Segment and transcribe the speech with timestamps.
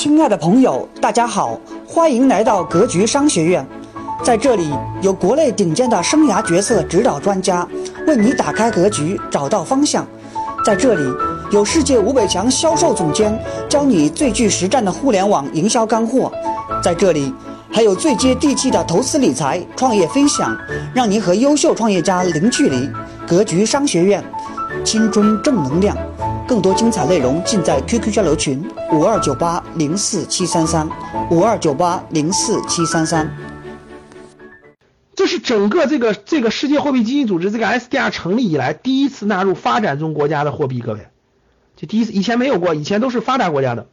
[0.00, 3.66] 亲爱的朋友，大家好，欢迎来到格局商学院。
[4.22, 7.66] 在这里，有国内顶尖的生涯决策指导专家，
[8.06, 10.06] 为你打开格局，找到方向。
[10.64, 11.02] 在这里，
[11.50, 13.36] 有世界五百强销售总监，
[13.68, 16.30] 教你最具实战的互联网营销干货。
[16.80, 17.34] 在这里，
[17.68, 20.56] 还有最接地气的投资理财、创业分享，
[20.94, 22.88] 让您和优秀创业家零距离。
[23.26, 24.22] 格局商学院，
[24.84, 25.96] 青春正能量。
[26.48, 30.88] 更多精彩内容尽在 QQ 交流群五二九八零四七三三
[31.30, 33.36] 五二九八零四七三三。
[35.14, 41.08] 这是整个这个这个世界货币基金组织这个 SDR 成立以来第一次纳入发展中国家的货币，各位，
[41.76, 43.86] 这第一次，以前没有过，以前都是发达国家的，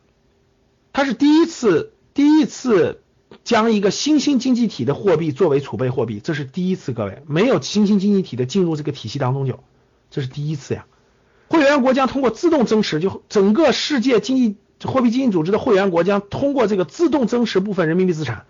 [0.93, 3.01] 它是第一次第一次
[3.43, 9.59] 将一个新兴经济体的货币作为储备货币，这是第一次，各位，没有新兴经济体的进入这个体系当中就，
[10.09, 10.85] 这是第一次呀。
[11.47, 18.45] 会员国将通过自动增持，就整个世界经济货币基金组织的会员国将通过这个自动增持部分人民币资产。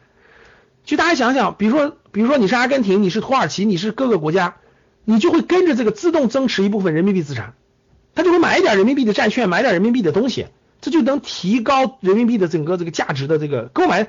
[0.85, 4.57] 就大家想想，比如说，比如说你是阿根廷，你是土耳其，你是各个国家，
[5.04, 7.55] 你就会跟着这个自动增持一部分人民币资产，
[8.13, 10.48] 他就会买一点人民币的债券，买点人民币的东西，
[10.82, 14.07] 这就能提高人民币的整个这个价值的这个购买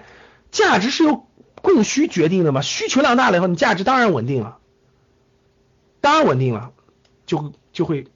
[0.50, 1.26] 价值是由
[1.62, 2.60] 供需决定的嘛？
[2.60, 4.58] 需求量大了以后，你价值当然稳定了，
[6.00, 6.70] 当然稳定了，
[7.26, 8.06] 就就会。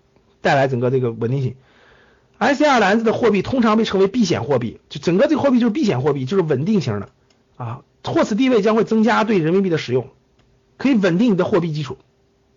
[0.41, 1.57] 带来整个这个稳定性
[2.39, 7.09] ，SDR 篮子的货币通常被称为避险货币，就整个这个货币就是避险货币，就是稳定型的
[7.57, 10.09] 啊，货此地位将会增加对人民币的使用，
[10.79, 11.99] 可以稳定你的货币基础。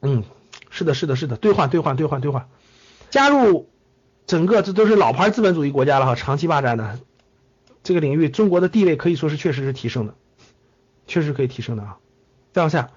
[0.02, 0.24] 嗯，
[0.70, 2.48] 是的，是的，是的，兑换，兑换，兑换，兑换，
[3.10, 3.70] 加入
[4.26, 7.00] 整个这都是老牌资本主义国家了哈，长期霸占的
[7.84, 10.16] 这个领域，中国的地位可以说是确实是提升的，
[11.08, 11.98] 确实可以提升的啊。
[12.54, 12.92] 再往下，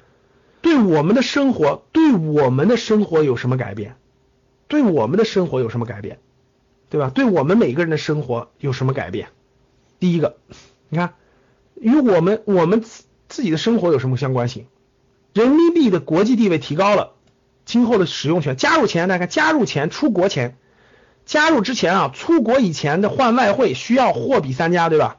[0.62, 3.96] 对我们的生活，对我们的生活有什么改变？
[4.68, 6.18] 对我们的生活有什么改变，
[6.90, 7.10] 对吧？
[7.14, 9.28] 对我们每个人的生活有什么改变？
[9.98, 10.36] 第一个，
[10.88, 11.14] 你看，
[11.74, 14.66] 与我们我们自自己的生活有什么相关性？
[15.32, 17.12] 人民币的国际地位提高了，
[17.64, 20.56] 今后的使用权，加入前大家看，加入前出国前，
[21.24, 25.18] 加入之前啊，出国以前的换外汇需要货比三家，对吧？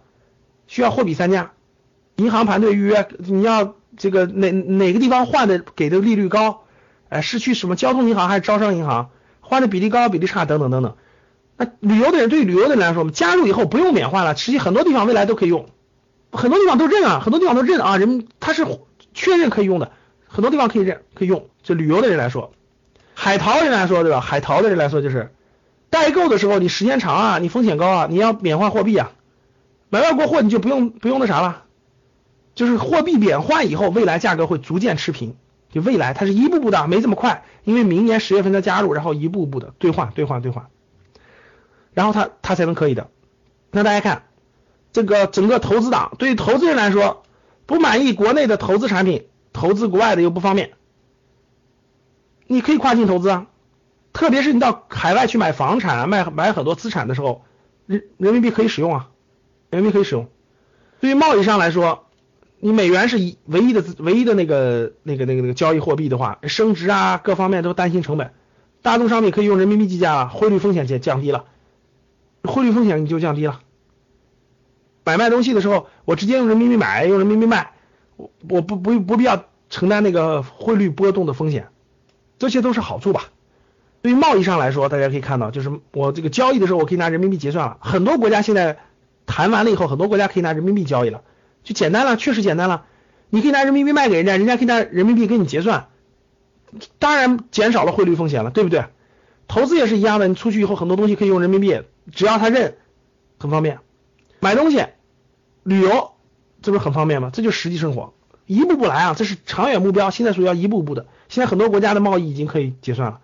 [0.68, 1.53] 需要货比三家，
[2.16, 6.64] 银行盘队预约，你要这个哪哪个地方换的给的利率高？
[7.09, 9.12] 哎，是去什么交通银行还是招商银行？
[9.47, 10.96] 换的比例高，比例差，等等等等。
[11.56, 15.68] 那旅游的人对旅游的人来说，我们加入以后不用免换了，实际很多地方未来都可以用，
[16.31, 18.68] 很多地方都认啊，很多地方都认啊，人他是
[19.13, 19.91] 确认可以用的，
[20.28, 21.47] 很多地方可以认可以用。
[21.63, 22.52] 就旅游的人来说，
[23.13, 24.19] 海淘人来说，对吧？
[24.19, 25.31] 海淘的人来说就是
[25.90, 29.12] 代购的时候，你时间长啊，你风险高啊，你要免换货币啊，
[29.90, 31.64] 买外国货你就不用不用那啥了，
[32.53, 35.35] 就是货币免换以后，未来价格会逐渐持平。
[35.69, 40.67] 就未来它是一步步的，没这么快，因为明年十月份它加入，然后一步步的兑换兑换兑换，
[41.94, 43.09] 然后它它才能可以的。
[43.72, 44.23] 那大家看
[44.94, 47.23] 这个整个投资党，对于投资人来说，
[47.66, 50.72] 不满意国内的投资产品，投资国外的又不方便，
[52.47, 53.47] 你可以跨境投资啊，
[54.13, 57.44] 特别是你到海外去买房产啊、卖买很多资产的时候，
[57.85, 59.09] 人人民币可以使用啊，
[59.69, 60.29] 人民币可以使用。
[61.01, 62.06] 对于贸易上来说。
[62.59, 68.34] 你美元是一唯一的唯一的那个那个那个那个交易货币的话，升值啊各方面都担心成本，
[68.81, 71.46] 大宗商品可以用人民币计价，汇率风险降降低了，
[72.44, 73.59] 汇率风险你就降低了。
[75.06, 77.72] 买卖东西的时候，我直接用人民币买，用人民币卖，
[78.16, 81.67] 我我不不不必要承担那个汇率波动的风险，
[82.40, 83.25] 这些都是好处吧。
[84.01, 88.79] 对于贸易上来说，大家可以看到，就是我这个交易的时候，我可以拿人民币结算了，很多国家现在
[89.28, 91.22] 谈完了以后，很多国家可以拿人民币交易了。
[91.67, 92.85] 就简单了，确实简单了。
[93.29, 95.89] 你可以拿人民币卖给人家，人家可以拿人民币给你结算，
[96.97, 98.85] 当然减少了汇率风险了，对不对？
[99.50, 101.81] 投资也是一样的，你出去以后很多东西可以用人民币，
[102.13, 102.78] 只要他认，
[103.38, 103.79] 很方便。
[104.39, 104.85] 买东西、
[105.63, 106.11] 旅游，
[106.61, 107.31] 这不是很方便吗？
[107.33, 108.13] 这就实际生活，
[108.45, 111.07] 一步步来啊，这是长远目标，现在属于要一步步的。
[111.28, 113.19] 现在很多国家的贸易已经可以结算了。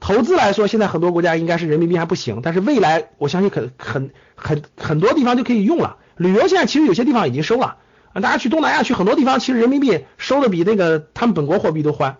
[0.00, 5.98] 投资来说，现在很多国家应该是人民币还不行，但是未来我相信很很很很多地方就可以用了。
[6.18, 7.78] 旅游现在其实有些地方已经收了，
[8.12, 12.18] 大家去东南亚去很多地方，其实人民币收的比那个他们本国货币都欢，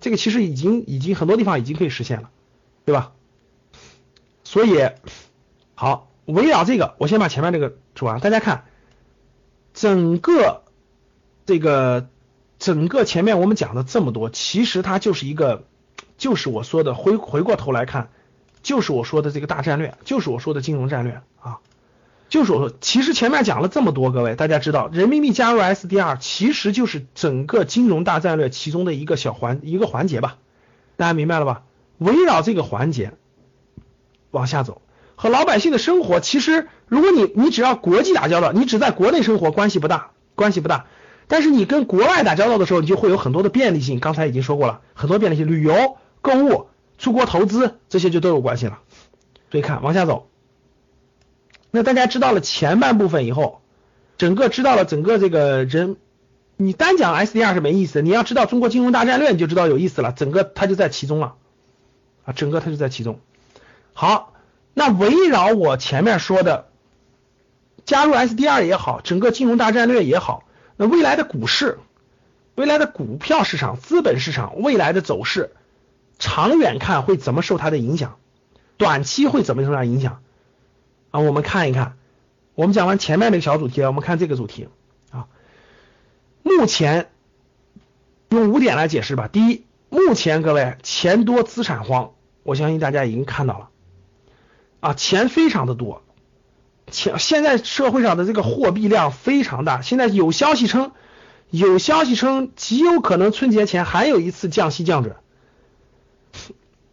[0.00, 2.30] 这个其实已经已经很多地方已经可以实现了，
[2.84, 3.12] 对吧？
[4.44, 4.90] 所以
[5.74, 8.64] 好，围绕这个，我先把前面这个说完，大家看
[9.72, 10.62] 整个
[11.46, 12.08] 这个
[12.58, 15.64] 整个前面我们讲的这么多，其实它就是一个，
[16.18, 18.10] 就是我说的回回过头来看，
[18.62, 21.60] 就是我说的这个大战略，就是我说的金融战略啊。
[22.32, 30.38] 就是我说，其实前面讲了这么多，各位大家知道，人民币加入 SDR 其实就是整个金融大战略其中的一个小环一个环节吧，
[30.96, 31.64] 大家明白了吧？
[31.98, 33.12] 围绕这个环节
[34.30, 34.80] 往下走，
[35.14, 40.86] 和老百姓的生活，其实如果你你只要国际打交道，你只在国内生活关系不大，关系不大。
[41.28, 44.00] 但是你跟国外打交道的时候，你就会有很多的便利性。
[44.00, 48.78] 刚才已经说过了，很多便利性，旅游、购物、出国投资这些就都有关系了。
[49.50, 50.28] 所以看往下走，
[51.74, 53.62] 那大家知道了前半部分以后，
[54.18, 55.96] 整个知道了整个这个人，
[56.56, 60.12] 你单讲 SDR 是没意思，你要知道中国金融大战略，你就知道有意思了。
[60.12, 61.34] 整个它就在其中了
[62.26, 63.20] 啊，整个它就在其中。
[63.94, 64.34] 好，
[64.74, 66.66] 那围绕我前面说的，
[67.86, 70.44] 加入 SDR 也好，整个金融大战略也好。
[70.76, 71.78] 那未来的股市，
[72.54, 75.50] 未来的股票市场、资本市场未来的走势，
[76.18, 78.18] 长远看会怎么受它的影响？
[78.76, 80.20] 短期会怎么受它影响？
[81.12, 81.96] 啊，我们看一看。
[82.54, 84.68] 我们讲完前面那个小主题，我们看这个主题
[85.10, 85.28] 啊。
[86.42, 87.08] 目前
[88.28, 89.28] 用五点来解释吧。
[89.28, 92.10] 第一，目前各位钱多资产荒，
[92.42, 93.68] 我相信大家已经看到了
[94.80, 96.02] 啊，钱非常的多。
[96.90, 100.92] 钱现在社会上的这个货币量非常大，现在有消息称，
[101.48, 105.16] 有消息称极有可能春节前还有一次降息降准，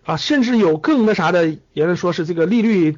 [0.06, 2.98] 啊，甚至有更那啥的言论说是这个利率，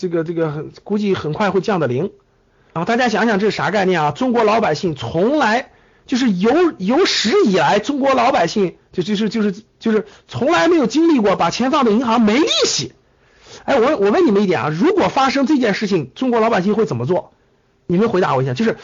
[0.00, 2.10] 这个这个很估计很快会降到零，
[2.72, 4.12] 啊，大家想想这是啥概念啊？
[4.12, 5.72] 中国老百姓从来
[6.06, 12.94] 就是有有史以来，中国老百姓就就是就是就是从来没有经历过把钱放在银行没利息。
[13.66, 17.34] 哎，我我问你们一点啊，如果发生这件事情，中国老百姓会怎么做？
[17.86, 18.78] 你们回答我一下，就是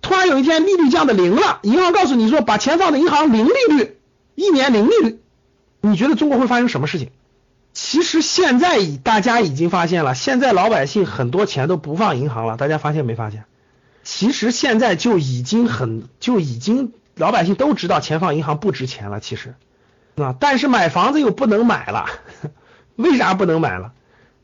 [0.00, 3.96] 突然有一天利率降到零了，银行告诉你说把钱放在银行零利率，
[4.36, 5.18] 一年零利率，
[5.80, 7.10] 你觉得中国会发生什么事情？
[7.72, 13.44] 其实现在已大家已经发现了，现在老百姓很多钱都不放银行了，大家发现没发现？
[14.04, 19.54] 其实现在就已经很就已经老百姓都知道钱放银行不值钱了，其实
[20.16, 22.06] 啊，但是买房子又不能买了，
[22.96, 23.92] 为啥不能买了？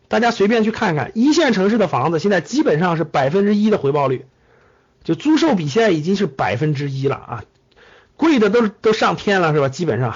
[0.09, 4.25] 大家随便去看看，一线城市的房子现在基本上是百分之一的回报率，
[5.05, 7.45] 就租售比现在已经是百分之一了啊，
[8.17, 9.69] 贵的都都上天了是吧？
[9.69, 10.15] 基本上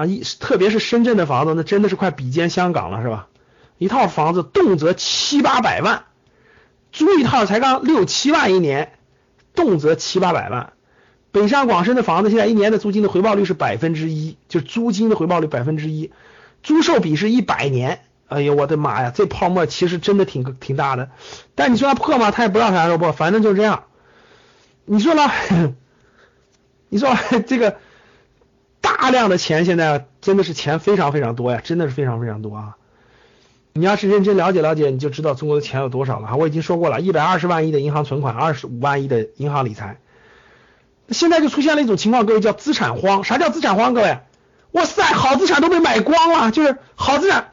[0.00, 3.28] 啊，一特别是深圳的房子，那真的是快比肩香港了是吧？
[3.76, 6.04] 一套房子动辄七八百万，
[6.90, 8.92] 租一套才刚六七万一年，
[9.54, 10.72] 动辄七八百万。
[11.32, 16.10] 北上广深的房子现在一年的租金的回报率是百分之一，就是租金的回报率百分之一，
[16.62, 18.00] 租售比是一百年。
[18.26, 19.12] 哎呦，我的妈呀！
[19.14, 21.10] 这泡沫其实真的挺挺大的，
[21.54, 22.30] 但你说它破吗？
[22.30, 23.84] 它也不知道啥时候破，反正就是这样。
[24.84, 25.30] 你说呢？
[26.88, 27.76] 你说 这个
[29.00, 32.76] 大量的钱现在真的是钱非常非常多呀，真的是非常非常多啊！
[33.72, 36.36] 你要是认真了解了解，你就知道中国的钱有多少了哈。
[36.36, 39.96] 我已经说过了，一百二十万亿的银行存款，二十五万亿的银行理财，
[41.08, 43.24] 现在就出现了一种情况，各位叫资产荒。
[43.24, 43.94] 啥叫资产荒？
[43.94, 44.18] 各位，
[44.72, 47.52] 哇塞，好资产都被买光了，就是好资产。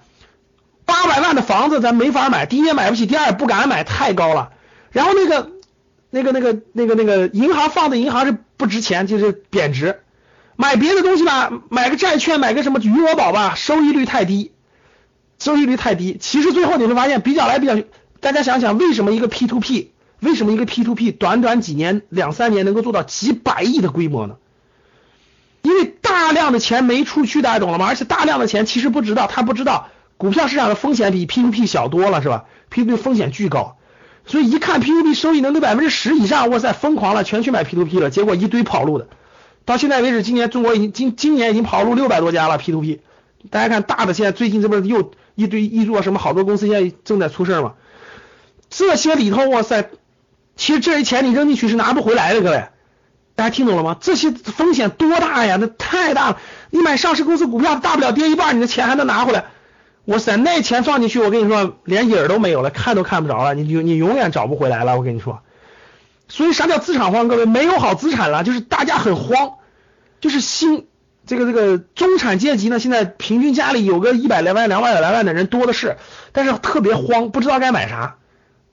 [0.84, 4.52] 八百万的房子咱没法买，第一也买不起，第二不敢买，太高了。
[4.92, 5.50] 然后那个
[6.10, 10.02] 那个那个那个那个银行放的银行是不值钱，就是贬值。
[10.58, 14.52] 买别的东西吧，买个债券，买个什么余额宝吧，收益率太低，
[15.40, 16.18] 收益率太低。
[16.20, 17.86] 其实最后你会发现，比较来比较去，
[18.20, 24.36] 大家想想，为什么一个 P to P，为什么一个 P to P 短短几年两三年能够做到几百亿的规模呢？
[25.62, 27.86] 因为大量的钱没出去，大家懂了吗？
[27.86, 29.90] 而且大量的钱其实不知道，他不知道。
[30.18, 33.78] 股票市场的风险比 P to P 小多了，是吧？P to P 风险巨高，
[34.26, 39.08] 所以一看 P to P 收益能得百分之十以上，哇塞，疯狂了，全去买 P to P 了，结果一堆跑路的。
[39.68, 43.02] 到现在为止，今年中国已经今今年已经跑路六百多家了 P to P。
[43.52, 47.74] 大家看大的，现在最近这不是又一堆一做什么好多公司现在正在出事吗？
[48.70, 49.90] 这些里头，哇塞，
[50.56, 52.64] 其实这些钱你扔进去是拿不回来的，各位，
[53.36, 53.98] 大家听懂了吗？
[54.00, 55.58] 这些风险多大呀？
[55.60, 56.38] 那太大了。
[56.70, 59.48] 你买上市公司股票，大不了跌一半，你的钱还能拿回来。
[60.06, 65.42] 哇塞，那钱放进去，我跟你说，连影儿都没有了，看都看不着了，你你你永远找不回来了，我跟你说。
[66.28, 67.28] 所以啥叫资产荒？
[67.28, 69.54] 各位，没有好资产了，就是大家很慌，
[70.20, 70.88] 就是新
[71.26, 75.98] 这个这个中产阶级呢，现在平均家里有个一百来万、两百来万的人多的是，
[76.32, 78.16] 但是特别慌，不知道该买啥。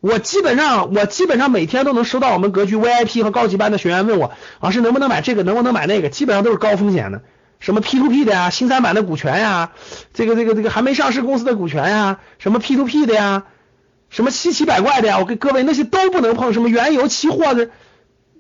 [0.00, 7.23] 我基本上我基本上每天都能收到我们格局 VIP 和高级班的学员问我，老师能不能买这个，能不能买那个，基本上都是高风险的。
[7.61, 9.70] 什么 P to P 的呀，新三板的股权呀，
[10.12, 13.44] 这个这个这个还没上市公司的股权呀，什么 P to P 的呀，
[14.14, 17.71] 什么稀奇百怪的呀，我跟各位那些都不能碰，什么原油期货的，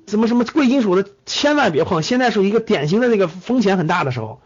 [0.06, 2.00] 什么什么贵金属的，千万别碰。
[2.00, 4.40] 现在是一个典型的那个风险很大的时候，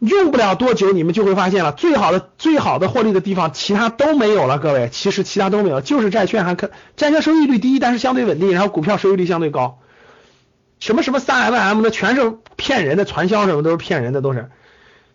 [0.00, 4.58] 用不了多久你们就会发现了，最好的最好的获利的地方，其他都没有了。
[4.58, 9.78] 各位，其实其他都没有，就是债券还可，债券收益率低，但是相对稳定，然后股票收益率相对高。
[10.80, 14.50] 什么什么三 M M 的全是骗人的，传销什么都是骗人的，都是。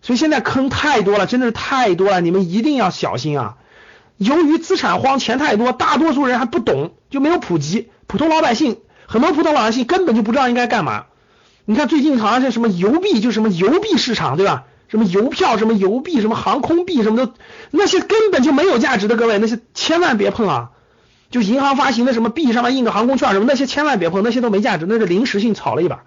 [0.02, 3.58] 所以现在坑太多了，真的是太多了，你们一定要小心啊！
[4.20, 11.06] 由于资产荒、钱太多，大多数人还不懂，就没有普及，普通老百姓很多普通老百姓根本就不知道应该干嘛。
[11.66, 14.66] 你看最近好像是什么邮币，就什么邮币市场，对吧？
[14.90, 17.34] 什么邮票、什么邮币、什么航空币，什么的，
[17.72, 20.72] 那些根本就没有价值的，各位，那些千万别碰啊！
[21.32, 26.04] 就银行发行的什么币上面印个航空券什么，那些千万别碰，那些都没价值，那是临时性炒了一把。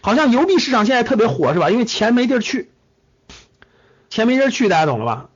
[0.00, 1.68] 好像邮币市场现在特别火，是吧？
[1.70, 2.70] 因为钱没地儿去，
[4.08, 5.26] 钱没地儿去，大家懂了吧？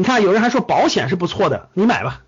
[0.00, 2.22] 你看，有人还说保险是不错的，你买吧。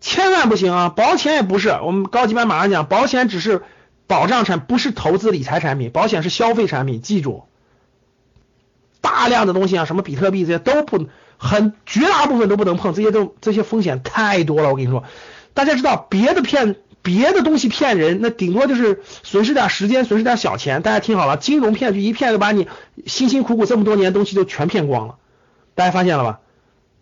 [0.00, 0.88] 千万不行啊！
[0.88, 3.62] 保险也不是，我们高级班马上讲，保险只是
[4.06, 7.42] 保障产，不是投资理财产品，保险是消费产品，记住。
[9.00, 11.08] 大量的东西啊，什么比特币这些都不，
[11.38, 14.68] 很绝大部分都不能碰，这些都这些风险太多了。
[14.68, 15.02] 我跟你说，
[15.54, 20.82] 大家知道别的骗别的东西骗人，那顶多就是损失点时间，损失点小钱。
[20.82, 22.68] 大家听好了，金融骗局一骗就把你
[23.06, 25.16] 辛辛苦苦这么多年东西都全骗光了。
[25.76, 26.40] 大家发现了吧？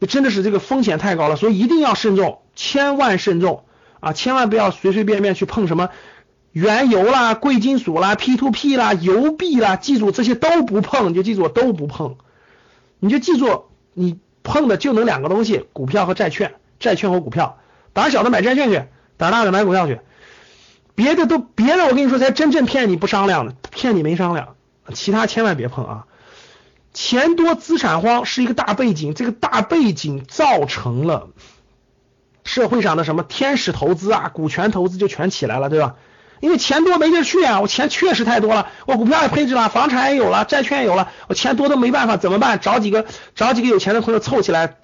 [0.01, 3.65] 这真的是这个风险太高了，所以一定要慎重，千万慎重
[4.01, 4.13] 啊！
[4.13, 5.89] 千万不要随随便便去碰什么
[6.53, 12.17] 原油啦、贵金属啦、P to P 啦、油币啦，记住这些都不碰，你就记住都不碰。
[12.99, 13.65] 你就记住，
[13.95, 17.59] 你碰的就能两个东西：股票和债券，债券和股票。
[17.95, 18.83] 胆小的买债券去，
[19.17, 20.01] 胆大的买股票去。
[20.95, 24.57] 别的都别的，我跟你说才真正骗你不商量的，骗你没商量，
[24.93, 26.07] 其他千万别碰啊！
[26.95, 31.29] 钱多资产荒是一个大背景，这个大背景造成了
[32.45, 35.97] 社会上的什么天使投资啊、股权投资就全起来了，对吧？
[36.41, 42.61] 因为钱多没地儿去啊，我钱确实太多了，我股票也配置了，房产也有了，债券也有了，我钱多都没办法，怎么办？
[42.61, 44.77] 找几个找几个有钱的朋友凑起来，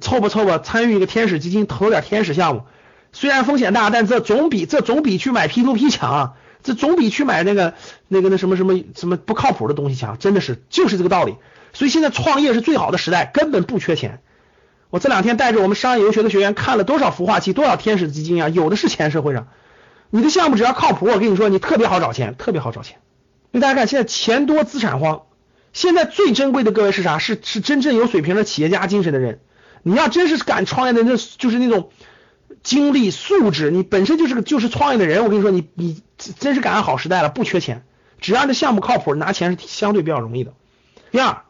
[0.00, 2.62] 凑吧凑吧，参与一个天使基金，投点天使项目，
[3.12, 6.34] 虽然风险大，但这总比这总比去买 P to P 强，
[6.66, 7.74] 这总比去买那个
[8.08, 11.36] 那个那什么什么什么不靠谱的东西强，真的是就是这个道理。
[11.72, 14.20] 所以现在创业是最好的时代，根本不缺钱。
[14.90, 19.46] 我这两天带着我们商业游学的学员看了多少孵化器，多少天使基金啊，有的是钱，社会上，
[20.10, 22.98] 你的项目只要靠谱，我跟你说，你特别好找钱，特别好找钱。
[23.52, 25.22] 因为大家看，现在钱多资产荒，
[25.72, 27.18] 现在最珍贵的各位是啥？
[27.18, 29.40] 是是真正有水平的企业家精神的人。
[29.82, 31.90] 你要真是敢创业的，那就是那种
[32.66, 35.22] 精力素质，你本身就是个就是创业的人。
[35.22, 37.84] 我跟你说，你你真是赶上好时代了，不缺钱，
[38.20, 40.52] 只要这项目靠谱，拿钱是相对比较容易的。
[41.12, 41.42] 第二。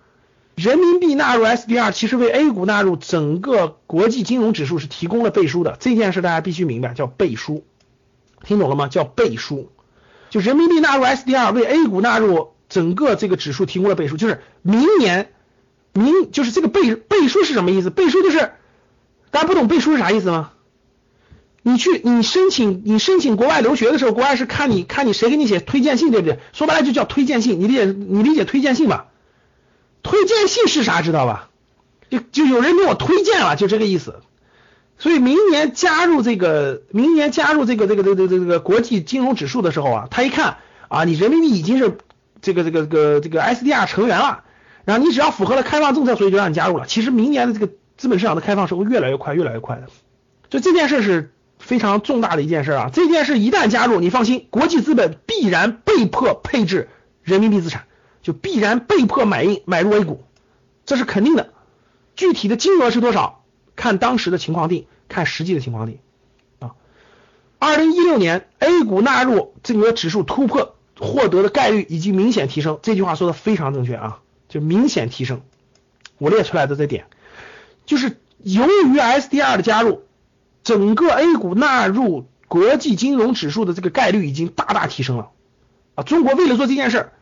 [0.56, 7.62] 人民币纳入 SDR 其实为 A 股纳入整个国际金融指数是提供了背书的，这件事大家必须明白，叫背书，
[8.42, 8.88] 听懂了吗？
[8.88, 9.70] 叫背书，
[10.30, 15.30] 就人民币纳入 SDR 为 A 股纳入整个这个指数提供了背书，就是明年
[15.92, 17.90] 明就是这个背背书是什么意思？
[17.90, 18.52] 背书就是
[19.30, 20.52] 大家不懂背书是啥意思吗？
[21.68, 26.38] 你去你申请你申请国外留学的时候，国外是看你看你谁给你写推荐信，对不对？
[26.52, 29.06] 说白了就叫推荐信，你理解你理解推荐信吧？
[30.04, 31.02] 推荐信是啥？
[31.02, 31.50] 知道吧？
[32.08, 34.20] 就就有人给我推荐了，就这个意思。
[34.96, 41.98] 所以明年加入这个，明年加入这个这个这个这个这个国际金融指数的时候啊，他一看啊，你人民币已经是
[42.42, 44.44] 这个这个这个这个 SDR 成员了，
[44.84, 46.86] 然后你只要符合了开放政策，所以就让你加入了。
[46.86, 49.88] 其实明年的这个资本市场的开放是会越来越快，越来越快的。
[50.48, 51.32] 就这件事是
[51.66, 52.90] 非常重大的一件事啊！
[52.92, 56.88] 这件事一旦加入，你放心，国际资本必然被迫配置
[57.22, 57.84] 人民币资产。
[58.22, 60.24] 就必然被迫买入买入 A 股，
[60.84, 61.50] 这是肯定的。
[62.16, 63.44] 具体的金额是多少，
[63.76, 66.00] 看当时的情况定，看实际的情况定
[66.58, 66.74] 啊。
[67.60, 74.18] 二零一六年 A 股纳入这个指数突破获得的概率已经明显提升，这句话说的非常正确啊，
[74.48, 75.42] 就明显提升。
[76.18, 77.06] 我列出来的这点，
[77.84, 80.02] 就是由于 SDR 的加入，
[80.66, 85.30] 整个 A 股纳入国际金融指数的这个概率已经大大提升了
[85.94, 86.02] 啊。
[86.02, 87.12] 中国为了做这件事儿。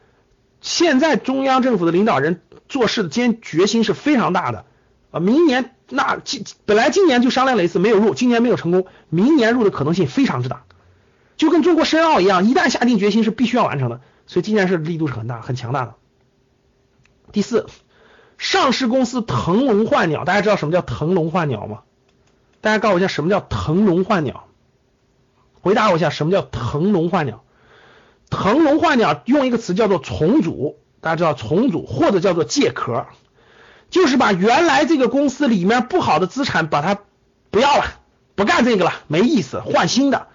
[0.62, 4.64] 现在中央政府的领导人做事的坚决心是非常大的
[5.10, 5.20] 啊！
[5.20, 10.64] 明年那今本来今年就商量了一次没有入，今年没有成功，明年入的可能性非常之大，
[11.36, 15.96] 就跟中国申奥一样，一旦下定决心是必须要完成的，所以这件事力度是很大很强大的。
[17.30, 17.66] 第四，
[18.38, 21.82] 上市公司腾笼换鸟，大家知道什么叫腾笼换鸟吗？
[22.64, 24.46] 大家告诉我一下什么叫腾笼换鸟？
[25.60, 27.44] 回答我一下什么叫腾笼换鸟？
[28.30, 33.04] 腾笼换鸟用一个词叫做重组，大家知道重组或者叫做借壳，
[33.90, 36.98] 就是把原来这个公司里面不好的资产把它
[37.50, 37.84] 不要了，
[38.34, 40.28] 不干这个了，没意思，换新的。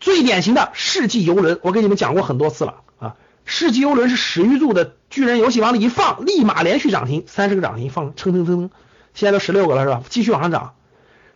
[0.00, 3.14] 最典型的世纪游轮，我给你们讲过很多次了啊。
[3.44, 8.70] 世纪游轮是史玉柱的巨人游戏往里一放，立马连续涨停，三十个涨停放，蹭蹭蹭蹭，
[9.14, 10.02] 现在都十六个了是吧？
[10.08, 10.74] 继续往上涨，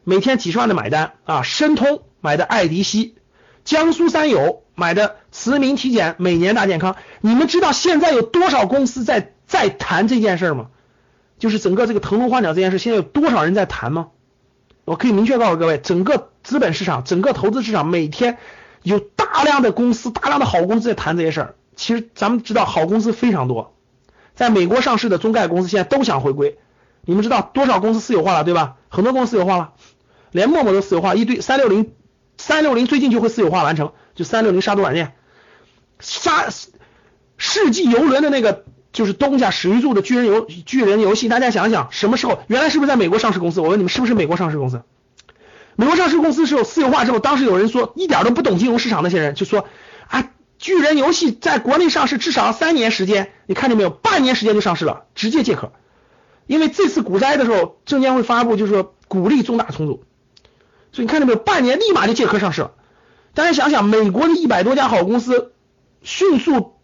[0.09, 1.43] 每天几十万的买单啊。
[1.43, 3.17] 申通买的爱迪西，
[3.65, 4.63] 江苏三友。
[4.75, 10.69] 买的慈铭体检每年大健康，你们知道现在有多少公司在在谈这件事吗？
[11.41, 14.11] 就是整个这个腾龙换鸟这件事，现在有多少人在谈吗？
[14.85, 18.39] 我可以明确告诉各位，整个资本市场、整个投资市场每天
[18.85, 21.55] 有大量的公司、大量的好公司在谈这些事儿。
[21.75, 23.75] 其实咱们知道，好公司非常多，
[24.37, 26.57] 在美国上市的中概公司现在都想回归。
[27.05, 28.77] 你们知道多少公司私有化了，对吧？
[28.91, 29.73] 很多公司私有化了，
[30.33, 31.93] 连陌陌都私有化，一堆三六零，
[32.37, 35.15] 三六零最近就会私有化完成，就三六零杀毒软件，
[36.01, 36.49] 杀
[37.37, 42.43] 世纪游轮的那个就是东家史玉柱的巨人游巨人游戏，大家想想什么时候？
[42.47, 43.61] 原来是不是在美国上市公司？
[43.61, 44.83] 我问你们是不是美国上市公司？
[45.77, 49.67] 美国上市公司是有私有化之后，当时有人说一点都不懂金融市场，那些人就说
[50.09, 53.91] 啊，巨人游戏在国内上市至少要三年时间，你看见没有？
[53.91, 55.73] 半年时间就上市了，直接借壳。
[56.49, 60.03] 因为这次股灾的时候，证监会发布就是说鼓励重大重组，
[61.03, 61.39] 你看到没有？
[61.39, 62.73] 半年立马就借壳上市了。
[63.35, 65.53] 大家想想，美国的一百多家好公司
[66.03, 66.75] 迅速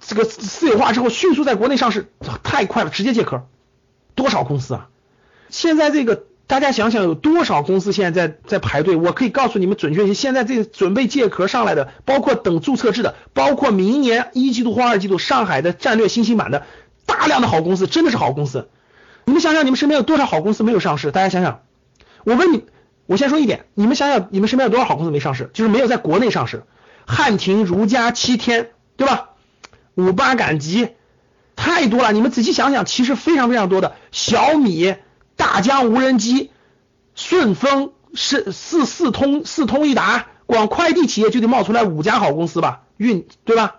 [0.00, 2.10] 这个私有化之后，迅速在国内上市，
[2.42, 3.46] 太快了，直接借壳。
[4.14, 4.88] 多少公司啊？
[5.48, 8.96] 现在这个大家想想，有多少公司现在在在排队？
[8.96, 16.64] 我可以告诉你们准确些，现在这准备借壳上来的，包括等注册制的，包括明年一季度或二季度上海的战略新兴板的。
[17.06, 18.68] 大量的好公司真的是好公司，
[19.24, 21.10] 你们想想，你们身边有多少好公司没有上市？
[21.10, 21.62] 大家想想，
[22.24, 22.64] 我问你，
[23.10, 25.50] 我先说一点，你们想想，你们身边有多少好公司没上市？
[25.52, 26.62] 就是没有在国内上市，
[27.08, 29.30] 汉庭、如家、七天，对吧？
[29.96, 30.90] 五八赶集，
[31.56, 32.12] 太多了。
[32.12, 34.94] 你们仔细想想，其实非常非常多的，小米、
[35.34, 36.52] 大疆无人机、
[37.16, 42.82] 顺丰、是四四通、四通一达，光快递企业就得冒出来五家好公司吧？
[42.96, 43.78] 运，对吧？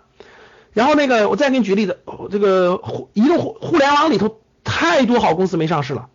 [0.74, 6.08] 然后那个，我再给你举例子，这个互移动互互联网里头太多好公司没上市了，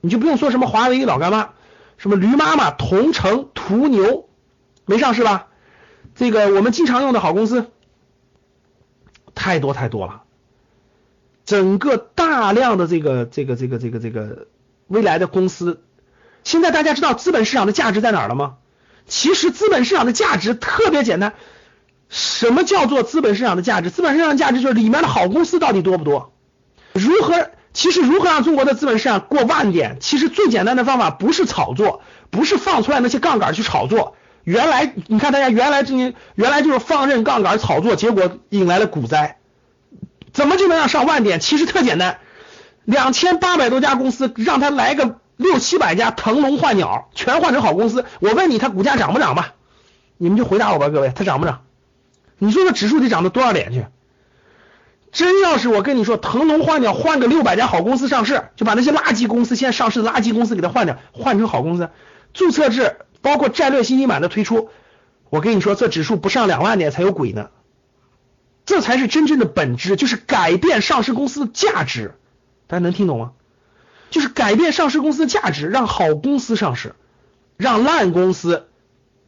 [0.00, 1.50] 你就不用说什么华为老干妈，
[2.04, 4.28] 什么驴妈妈、同城、途牛
[4.84, 5.46] 没上市吧？
[6.14, 7.70] 这个我们经常用的好公司
[9.34, 10.24] 太多太多了，
[11.46, 14.48] 整个大量的这个这个这个这个这个
[14.86, 15.82] 未来的公司，
[16.42, 18.56] 现在大家知道资本市场的价值在哪儿了吗？
[19.06, 21.32] 其实资本市场的价值特别简单。
[22.10, 23.88] 什么叫做资本市场的价值？
[23.88, 26.34] 资本市场的价值就是里面的好公司到底多不多？
[26.92, 27.50] 如何？
[27.74, 29.98] 其实如何让中国的资本市场过万点？
[30.00, 34.16] 其实最简单的方法不是炒作，不是放出来那些杠杆去炒作。
[34.44, 39.38] 原来你看大家原来这些原来就是放任杠杆炒作，结果引来了股灾。
[40.32, 41.40] 怎么就能让上万点？
[41.40, 42.18] 其实特简单，
[42.84, 48.04] 两千八百多家公司，让他来个六七百家腾笼换鸟，全换成好公司。
[48.20, 49.54] 我问你，它股价涨不涨吧？
[50.16, 51.62] 你们就回答我吧，各位，它涨不涨？
[52.38, 53.86] 你说说指数得涨到多少点去？
[55.14, 61.88] 真要是我跟你说腾笼换鸟，换个六百家好公司上市，就把那些垃圾公司现在上市的垃圾公司给它换掉，换成好公司，
[62.32, 64.70] 注册制包括战略新兴板的推出，
[65.30, 67.50] 我跟你说这指数不上两万点才有鬼呢。
[68.66, 72.16] 这才是真正的本质，就是改变上市公司的价值。
[72.66, 73.32] 大家能听懂吗？
[74.10, 76.96] 就是改变上市公司的价值，让好公司上市，
[77.56, 78.66] 让烂公司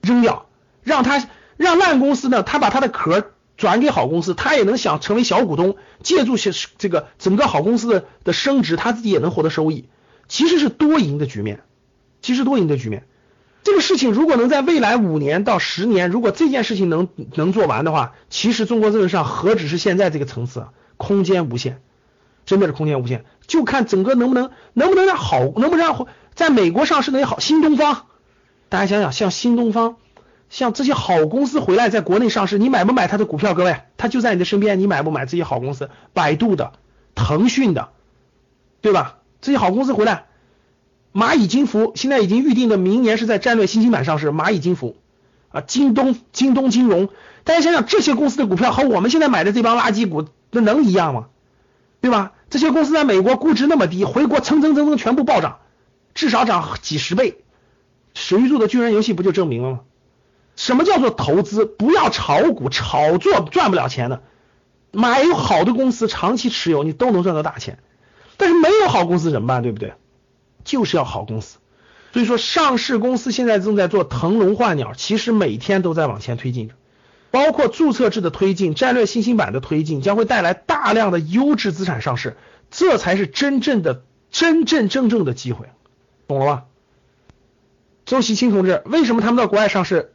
[0.02, 0.46] 扔掉，
[0.82, 1.24] 让它。
[1.58, 9.88] 让烂公司呢，他把他的壳转给好公司，他也能想成为小股东，借助些这个整个好公司的的升值，他自己也能获得收益，
[10.28, 11.62] 其实是多赢的局面，
[12.20, 13.06] 其实多赢的局面。
[13.62, 20.66] 这个事情如果能在未来五年到十年，如果这件事情能能做完的话，其实中国资本上何止是现在这个层次，
[20.96, 21.80] 空间无限，
[22.44, 28.06] 真的是空间无限，就看整个能不能能不能让好，能不能让在美国上市的好，新东方，
[28.68, 29.96] 大家想想，像新东方。
[30.48, 33.54] 像这些好公司回来在国内上市，你买不买它的股票？
[33.54, 35.90] 各位，它就在你的身边，你买不买这些好公司？
[36.12, 36.72] 百度的、
[37.14, 37.88] 腾讯的，
[38.80, 39.18] 对吧？
[39.40, 40.26] 这些好公司回来，
[41.12, 44.30] 蚂蚁金服现在已经预定的明年是在战略新兴板上市。
[44.30, 44.96] 蚂蚁金服
[45.50, 47.08] 啊，京东、京东金融，
[47.44, 51.26] 大家想想这些公司的股票和我们现在买的这帮垃圾股，那能一样吗？
[52.00, 52.32] 对吧？
[52.48, 55.58] 这些公司在美国估值那么低，回国蹭蹭蹭蹭全部暴涨，
[56.14, 57.38] 至少涨几十倍。
[58.14, 59.80] 史玉柱的巨人游戏不就证明了吗？
[60.56, 61.64] 什么叫做投资？
[61.64, 64.22] 不要炒股，炒作赚不了钱的。
[64.90, 67.78] 买有好的公司，长期持有，你都能赚到大钱。
[68.38, 69.62] 但是没有好公司怎么办？
[69.62, 69.92] 对不对？
[70.64, 71.58] 就是要好公司。
[72.12, 76.74] 所以说，上市公司现在正在做腾笼换鸟，其实每天都在往前推进着。
[77.30, 82.38] 包括注册制的推进、战略新兴板的推进，将会带来大量的优质资产上市，
[82.70, 85.66] 这才是真正的、真真正正的机会，
[86.26, 86.64] 懂了吧？
[88.06, 90.14] 周锡清同志，为什么他们到国外上市？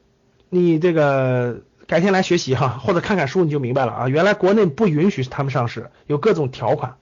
[0.53, 4.09] 你这个改天来学习哈， 或者看看书你就明白了啊。
[4.09, 6.97] 原来国内不允许他们上市，有各种条款。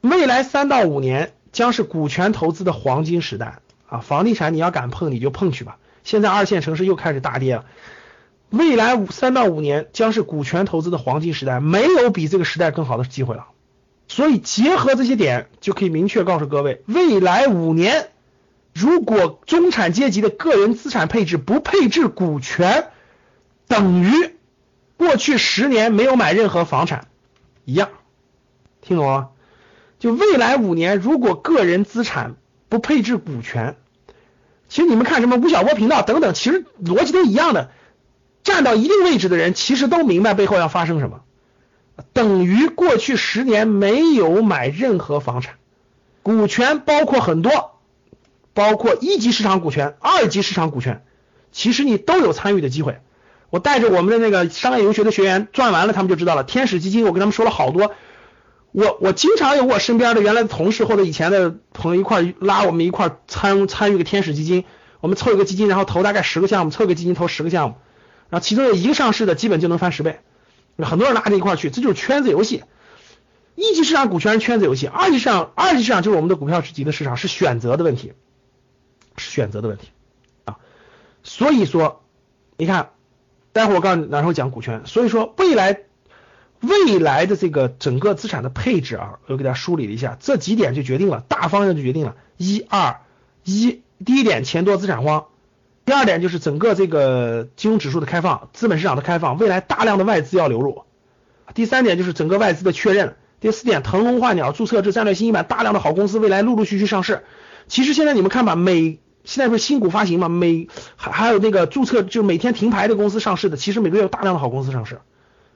[0.00, 3.98] 未来三到五年将是股权投资的黄金时代啊！
[3.98, 5.78] 房地产你要敢碰你就碰去吧。
[6.04, 7.64] 现在二线城市又开始大跌了，
[8.50, 13.46] 未来五三到五年将是股权投资的黄金时代，没有比这个时代更好的机会了。
[14.06, 18.10] 所以结合这些点，就可以明确告诉各位，未来五年，
[18.78, 22.88] 如果中产阶级的个人资产配置不配置股权，
[23.66, 24.10] 等于
[24.98, 27.06] 过去十年没有买任何房产
[27.64, 27.88] 一样。
[28.82, 29.28] 听懂了吗？
[29.98, 32.34] 就未来五年，如果个人资产
[32.68, 33.76] 不配置股权，
[34.68, 37.70] 其实你们看什么吴晓波频道等等，其实逻辑都一样的。
[38.44, 41.22] 站到一定位置的人，其实都明白背后要发生什么，
[42.12, 45.54] 等于过去十年没有买任何房产，
[46.22, 47.75] 股权包括很多，
[48.56, 51.04] 包括一级市场股权、二级市场股权，
[51.52, 53.00] 其实你都有参与的机会。
[53.50, 56.42] 我带着我们的那个商业游学的学员赚完了，他们就知道了。
[56.42, 57.92] 天使基金，我跟他们说了好多。
[58.72, 64.64] 我我经常有我身边的原来的同事或者以前的朋友一块拉我们一块参参与个天使基金，
[65.00, 67.76] 我们凑一个基金，然后投大概十个项目，凑个基金投十个项目，
[68.30, 70.20] 然后其中有一个上市的，基本就能翻十倍。
[70.78, 72.64] 很多人拉着一块去，这就是圈子游戏。
[73.54, 78.12] 一级市场股权是圈子游戏，二级市场二级市场就是我们的股票级的市场，是选择的问题，
[79.16, 79.88] 选择的问题
[80.44, 80.58] 啊。
[81.22, 82.02] 所以说，
[82.56, 82.90] 你看，
[83.52, 84.82] 待会儿我告诉你哪时候讲股权。
[84.86, 85.80] 所以说未来。
[86.62, 92.16] 未来的这个整个资产的配置啊，我给大家梳理了一下，这几点就决定了大方向就决定了。
[92.38, 93.02] 一二
[93.44, 95.26] 一，第一点钱多资产荒，
[95.84, 100.84] 第二点就是整个这个金融指数的开放，资本市场的开放，未来大量的外资要流入。
[101.54, 103.16] 第三点就是整个外资的确认。
[103.38, 107.22] 第四点，腾笼换鸟，注册制战略新兴板，大量的好公司未来陆陆续续上市。
[107.68, 115.00] 其实现在你们看吧，每现在不是新股发行嘛，每还还有那个注册就每天停牌的公司上市的，其实每个月有大量的好公司上市。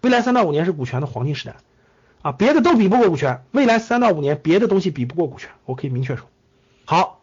[0.03, 1.57] 未来三到五年是股权的黄金时代
[2.23, 3.45] 啊，别的都比不过股权。
[3.53, 6.27] 未来三到五年，别的东西比不过股权，我可以明确说。
[6.85, 7.21] 好，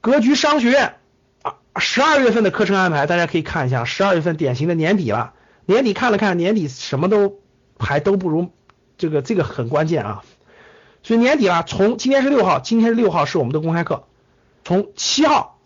[0.00, 0.94] 格局商学院
[1.42, 3.84] 啊，十二月份的课程安排大家可以看一下。
[3.84, 5.34] 十二月份典型的年底了，
[5.66, 7.38] 年底看了看，年底什么都
[7.78, 8.50] 还都不如
[8.96, 10.22] 这个，这个很关键啊。
[11.02, 14.04] 所以年底了，从今天是六号，今天是六号是我们的公开课，
[14.64, 15.58] 从七号、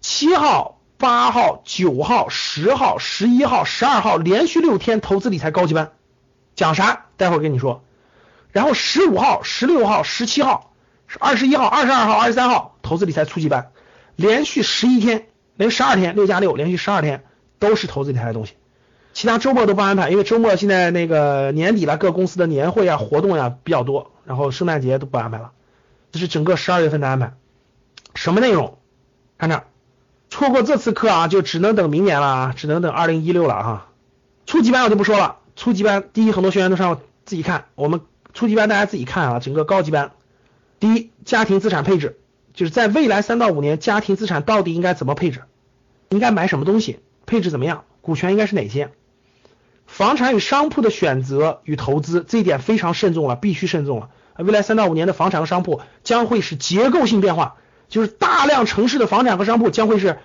[0.00, 0.74] 七号。
[1.00, 5.92] 八号、九号、十号、十一号、十二号连续六天投资理财高级班，
[6.56, 7.06] 讲啥？
[7.16, 7.84] 待会儿跟你说。
[8.50, 10.72] 然后十五号、十六号、十七号、
[11.20, 13.70] 二十一号、二十二号、二十三号投资理财初级班，
[14.16, 17.22] 连续十一天，连十二天，六加六，连续十二天
[17.60, 18.54] 都是投资理财的东西。
[19.12, 25.52] 其他周末都不安排，因为周末现在那个年底了，各公司的年会啊、活动呀比较多，然后圣诞节都不安排了。
[26.10, 27.34] 这是整个十二月份的安排。
[28.16, 28.78] 什么内容？
[29.38, 29.62] 看这。
[30.38, 33.88] 错过这次课啊，就只能等明年了啊，只能等二零一六了哈。
[34.46, 38.02] 初级班我就不说了，初级班第一很多学员都上自己看，我们
[38.34, 39.40] 初级班大家自己看啊。
[39.40, 40.12] 整个高级班，
[40.78, 42.20] 第一家庭资产配置，
[42.54, 45.42] 就是在未来三到五年家庭资产到底应该怎么配置，
[46.10, 48.92] 应该买什么东西，配置怎么样，股权应该是哪些，
[49.88, 54.10] 房产与商铺的选择与投资这一点非常慎重了，必须慎重了。
[54.36, 57.56] 未来三到五年的房产和商铺将会是结构性变化。
[57.90, 60.18] 就是大量城市的房产和商铺将会是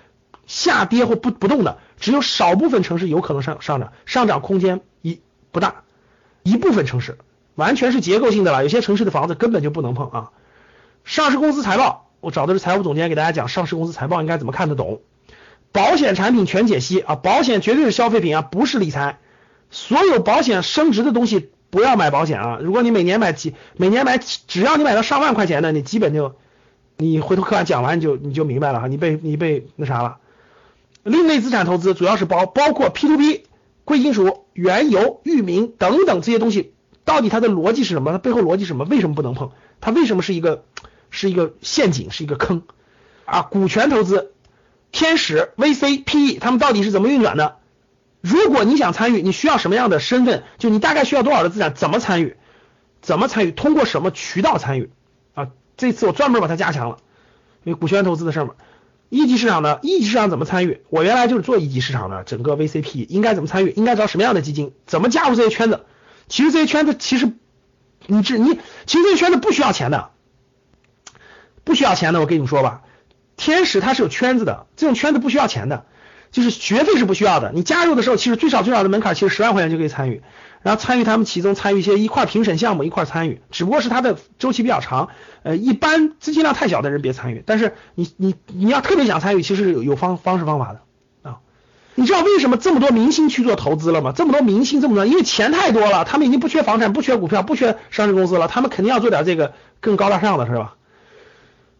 [0.46, 5.20] 下跌或不不动的，只有少部分城市有可能上上涨，上涨空间一
[5.52, 5.82] 不大，
[6.42, 7.18] 一部分城市
[7.54, 10.30] 完全是结构性的了，有些城市的房子根本就不能碰啊。
[11.04, 15.00] 上市公司财报，我找的是财务总监给大家讲上市公司财报应该怎么看得懂。
[15.72, 19.18] 保险产品全解析啊，保险绝对是消费品啊，不是理财，
[19.70, 22.58] 所有保险升值的东西不要买保险啊。
[22.60, 26.34] 如果你每年买几，每年买只要你买到上万块钱的，你基本就。
[26.96, 30.18] 你回头课完讲完你就你就明白了哈，你被你被那啥了。
[31.04, 33.44] 另类资产投资主要是包包括 P to P、
[33.84, 36.72] 贵金属、原油、域名等等这些东西，
[37.04, 38.10] 到底它的逻辑是什么？
[38.10, 38.84] 它背后逻辑是什么？
[38.86, 39.52] 为什么不能碰？
[39.80, 40.64] 它为什么是一个
[41.10, 42.62] 是一个陷阱，是一个坑
[43.26, 43.42] 啊？
[43.42, 44.32] 股权投资、
[44.92, 47.56] 天使、VC、PE，他们到底是怎么运转的？
[48.22, 50.44] 如果你想参与，你需要什么样的身份？
[50.56, 51.74] 就你大概需要多少的资产？
[51.74, 52.36] 怎么参与？
[53.02, 53.52] 怎么参与？
[53.52, 54.90] 通过什么渠道参与？
[55.34, 56.96] 啊这次我专门把它加强了，
[57.64, 58.54] 因为股权投资的事儿嘛。
[59.14, 60.80] 一级市场呢，一级市场怎么参与？
[60.90, 63.70] 我原来就是做一级市场的，整个 VCP 应该怎么参与？
[63.70, 64.72] 应该找什么样的基金？
[64.86, 65.84] 怎么加入这些圈子？
[66.28, 67.32] 其实这些圈子其实
[68.06, 70.10] 你这你其实这些圈子不需要钱的，
[71.62, 72.20] 不需要钱的。
[72.20, 72.82] 我跟你们说吧，
[73.36, 75.86] 天使它是有圈子的，这种圈子不需要钱的，
[76.32, 77.52] 就是学费是不需要的。
[77.54, 80.22] 你加入的时候，其实最少最少的门槛其实十万块钱就可以参与。
[80.64, 85.10] 然后参与他们其中参与一些一块评审项目一块参与，只不过是它的周期比较长，
[85.42, 87.42] 呃，一般资金量太小的人别参与。
[87.44, 90.80] 但是你你你要特别想参与，其实有有方方式方法的
[91.30, 91.40] 啊。
[91.94, 94.12] 你知道为什么这么多明星去做投资了吗？
[94.16, 100.76] 这么多明星这么多，因为钱太多了，他们已经不缺房产，不缺股票，不缺上市公司了，他们肯定要做点这个更高大上的是吧？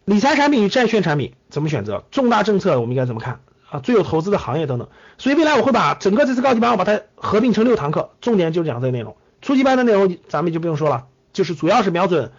[0.04, 2.04] 理财产品与债券产品怎么选择？
[2.10, 3.40] 重大政策我们应该怎么看？
[3.74, 9.16] 啊，最有投资的行业等等，所以未来我会把整个这次高级班我把它合并成六堂课，重点就讲这个内容。
[9.42, 12.30] 初级班的内容咱们就不用说了，就是主要是瞄准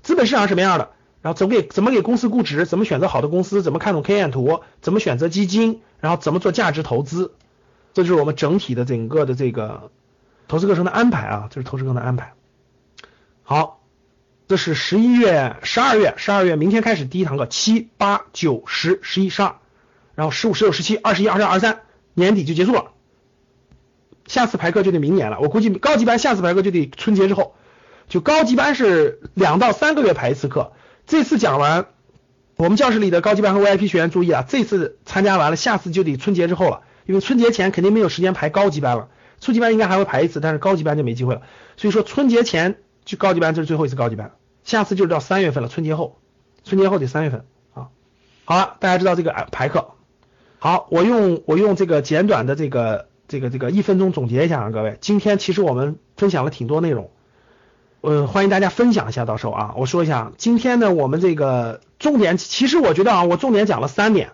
[0.00, 0.88] 资本市场什么样的，
[1.20, 7.34] 然后怎么给怎么给公司估值，怎么选择好的公司，怎么看懂 K 线图，怎么选择基金，然后怎么做价值投资，
[7.92, 9.90] 这就是我们整体的整个的这个
[10.48, 12.32] 投资课程的安排啊，这是投资课程的安排。
[13.42, 13.82] 好，
[14.48, 19.56] 这是十一月、十二月、十二月，明天开始第一堂课，七八九十十一十二，
[20.18, 22.86] 然后十五、十六、十七、二十一、二十二、二十三，年底就结束了。
[24.26, 27.54] 下次排课就得明年了，我估计高级班下次排课就得春节之后。
[28.08, 30.72] 就高级班是两到三个月排一次课，
[31.06, 31.86] 这次讲完，
[32.56, 41.42] 我们教室里的高级班和 VIP 学员注意啊，这次参加完了，下次就得春节之后了，因为春节前肯定没有时间排高级班了，初级班应该还会排一次，但是高级班就没机会了。
[41.76, 44.32] 所以说春节前就高级班这是最后一次高级班，
[44.64, 46.18] 下次就是到三月份了，春节后，
[46.64, 47.86] 春节后得三月份啊。
[48.46, 49.90] 好了，大家知道这个排课，
[50.60, 57.10] 好，我用我用这个简短的这个这个这个一分钟总结一下啊，各位，今天其实我们分享了挺多内容。
[58.00, 64.32] 嗯，欢迎大家分享一下，到时候啊，我说一下，今天呢，我们这个重点，其实我觉得啊，我重点讲了三点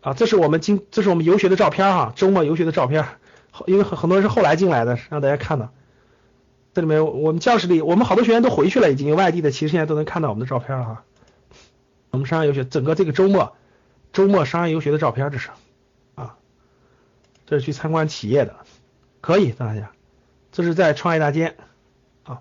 [0.00, 3.04] 啊，这是我们今，这是我们游学的照片哈，周末游学的照片，
[3.66, 5.70] 因为很很多人是后来进来的，让大家看的。
[6.72, 11.04] 这里面我们教室里，我们好多学员都回去了，已经有外地的，其实现在都能看到我们的照片了哈。
[12.10, 13.54] 我们山上游学整个这个周末，
[14.16, 15.50] 周末商业游学的照片，这是
[16.14, 16.36] 啊，
[17.44, 18.56] 这是去参观企业的，
[19.20, 19.90] 可以大家，
[20.52, 21.54] 这是在创业大街。
[22.22, 22.40] 啊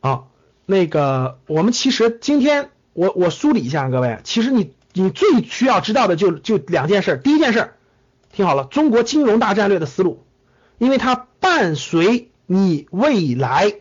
[0.00, 0.30] 好，
[0.66, 7.72] 那个我们其实今天我我梳理一下各位，其实你你最需要知道的就就两件事，第一件事
[8.30, 10.22] 听好了，中国金融大战略的思路，
[10.76, 13.80] 因为它伴随你未来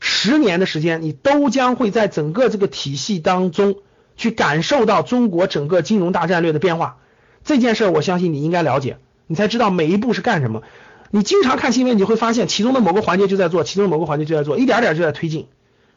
[0.00, 3.82] 十年的时间，你都将会在整个这个体系当中
[4.16, 6.98] 去感受到中国整个金融大战略的变化，
[7.44, 10.62] 这件事我相信你应该了解，你才知道每一步是干什么。
[11.10, 15.46] 你经常看新闻，你会发现其中的某个环节就在做，其中某个环节就在做，一点点就在推进。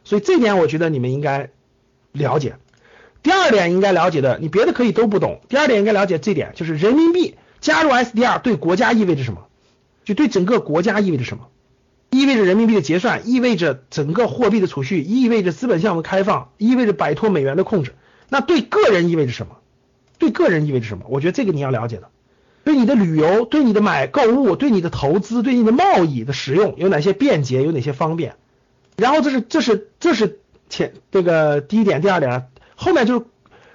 [0.04, 1.50] 所以这点我觉得你们应该
[2.12, 2.58] 了解。
[3.24, 5.42] 第二点应该了解的，你别的可以都不懂。
[5.48, 9.46] 第二点应该了解这点，就是人民币加入 SDR 对国家意味着什么？
[10.04, 11.48] 就对整个国家意味着什么？
[12.12, 17.94] 意味着人民币的结算，意味着整个货币的储蓄，意味着资本项目的开放，意味着摆脱美元的控制。
[18.30, 19.58] 那对个人意味着什么？
[20.18, 21.06] 对个人意味着什么？
[21.10, 22.10] 我觉得这个你要了解的。
[22.64, 28.38] 对你的旅游，对你的买购物，对你的投资，对你的贸易的使用有哪些便捷，有哪些方便？
[28.98, 33.26] 然后这是这是这是前这个第一点，第二点，后面就是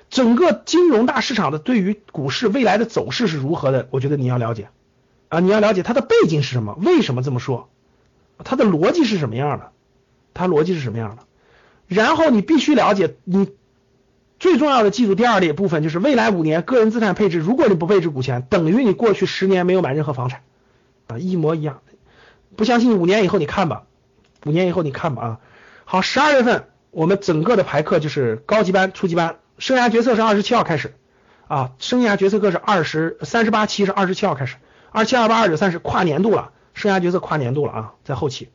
[0.09, 3.87] 整个金融大市场的对于股市未来的走势是如何的？
[3.93, 4.71] 我觉得你要了解
[5.29, 7.69] 啊，你要了解它的背景是什么，为什么这么说？
[8.43, 9.71] 它的逻辑是什么样的？
[10.35, 11.23] 它逻辑是什么样的？
[11.87, 13.51] 然后你必须了解你。
[14.41, 20.41] 最重要的记住第二列部分就是未来五年个人资产配置，如果你不配置股权，等于你过去十年没有买任何房产
[21.09, 21.83] 啊，一模一样。
[22.57, 23.83] 不相信五年以后你看吧，
[24.47, 25.39] 五年以后你看吧啊。
[25.85, 30.95] 好，十二月份我们整个的排课就是高级班、初级班，生涯决策是二十七号开始
[31.47, 34.57] 啊，生涯决策课是二十三十八期是二十七号开始，
[34.91, 38.49] 二七二八二九三十跨年度了，生涯决策跨年度了啊，在后期，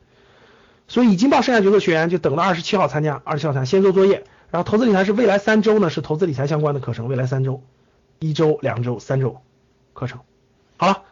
[0.88, 4.24] 所以已经报生涯决策学员就等到二十七号参加，二十七号参先做作业。
[4.56, 7.08] 然后投资理财是未来三周呢，是投资理财相关的课程。
[7.08, 7.62] 未来三周，
[8.18, 9.36] 一周、两周、三周
[9.92, 10.20] 课程。
[10.78, 11.02] 好了，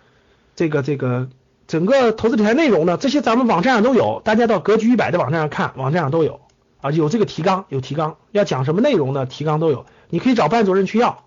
[0.56, 1.28] 这个这个
[1.66, 6.40] 整个投资理财内容呢，这些咱们网站上都有，大家到格局一百的网站上看，网站上都有
[6.80, 9.26] 啊，有这个提纲，有提纲，要讲什么内容呢？
[9.26, 11.24] 提纲都有，你可以找班主任去要，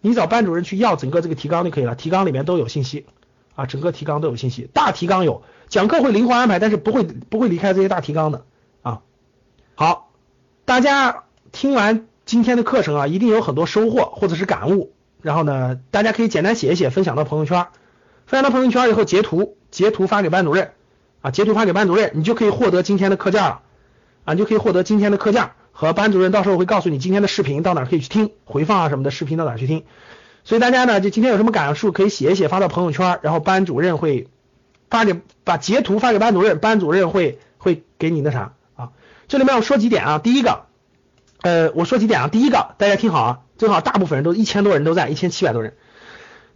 [0.00, 3.06] 你找班主任去要整个这个提纲就可以了，提纲里面都有信息
[3.54, 8.44] 啊，整个提纲都有信息，大提纲有，讲课会灵活安排，但是不会不会离开这些大提纲的
[8.82, 9.02] 啊。
[9.76, 10.10] 好，
[10.64, 11.22] 大家。
[11.52, 14.92] 听完今天的课程啊，一定有很多收获或者是感悟。
[15.22, 17.66] 然后呢，大家可以简单写一写，分享到朋友圈。
[18.26, 20.70] 分享到朋友圈以后，截图截图发给班主任
[21.20, 23.60] 啊，截图发给班主任，你就可以获得今天的课件了
[24.24, 29.84] 啊，你就可以获得今天的课件和班主任到时候会告诉你今天的视频到哪可以去听，回放啊什么的视频到哪去听。
[30.44, 34.28] 所以大家呢，就今天有什么感受可以写一写发到朋友圈，然后班主任会
[34.88, 38.90] 发给把截图发给班主任，班主任会会给你那啥啊。
[39.28, 40.69] 这里面我说几点啊，第一个。
[41.42, 42.28] 呃，我说几点啊？
[42.28, 45.74] 第一个，大家听好啊，正好大部分人都一千多人都在，一千七百多人。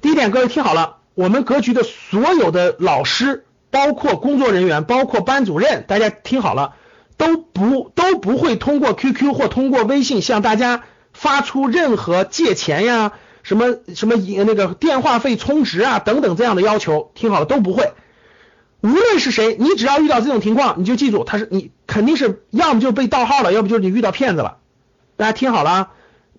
[0.01, 6.75] 第一点，各位听好了，我们格局的所有的老师，包括工作人员，包括班主任，大家听好了，
[7.17, 10.83] 都不都不会通过 QQ 或通过微信向大家
[11.15, 17.93] 发出任何借钱呀、什么什么那个电话费充值啊等等这样的要求，听好了都不会。
[18.83, 24.59] 无论是谁，你只要遇到这种情况，你就记住，他是你肯定是要么就被盗号了，要不就是你遇到骗子了。
[25.17, 25.91] 大家听好了，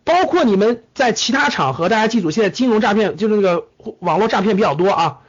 [0.04, 3.68] 包括你们在其他场合，大家记住，现在金融诈骗就是那个
[4.00, 5.20] 网络诈骗比较多啊。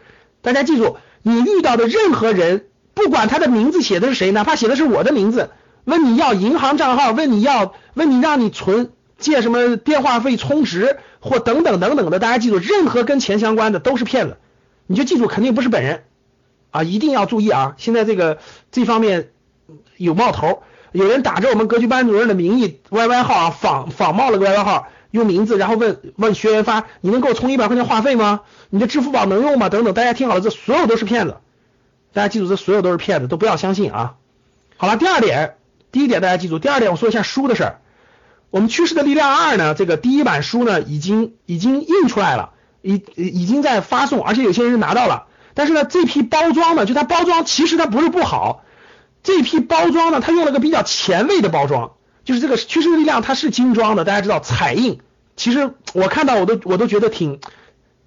[0.42, 5.50] 大家记住，你遇到的任何人，不管他的名字写的是谁，哪怕写的是我的名字，
[5.84, 14.36] 问你要银行账号，问你要问你让你存借什么电话费充值或等等等等的，大家记住，任何跟钱相关的都是骗子，
[14.86, 16.04] 你就记住肯定不是本人
[16.70, 17.74] 啊，一定要注意啊！
[17.78, 18.38] 现在这个
[18.70, 19.30] 这方面
[19.96, 20.62] 有冒头，
[20.96, 28.40] 有人打着我们格局班主任的名义 YY 号啊，仿仿冒了个 YY 号，用名字然后问问学员发，你能给我充一百块钱话费吗？
[28.70, 29.68] 你的支付宝能用吗？
[29.68, 31.36] 等等，大家听好了，这所有都是骗子。
[32.14, 34.14] 大家记住，这所有都是骗子，都不要相信啊！
[34.78, 35.56] 好了，第二点，
[35.92, 37.80] 第一点大家记住，第二点我说一下书的事儿。
[38.48, 45.26] 我们趋势的力量二呢，这个第一版书呢已经已经印出来了，已已经在发送，而且有些人拿到了。
[45.52, 48.62] 但是呢，这批包装呢，就它包装其实它不是不好，
[49.26, 51.92] 这批包装呢，它用了个比较前卫的包装，
[52.24, 55.00] 就是这个趋势力量它是精装的，大家知道彩印，
[55.36, 57.40] 其实我看到我都我都觉得挺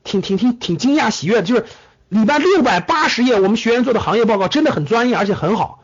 [0.04, 1.66] 挺挺挺挺惊讶喜悦的，就是。
[2.12, 5.84] 里边六百八十页，我们学员做的行业报告真的很专业，而且很好。